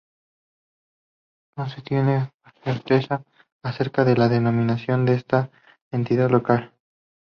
[1.55, 2.31] No se tiene
[2.63, 3.23] certeza
[3.61, 5.51] acerca de la denominación de esta
[5.91, 6.73] entidad local.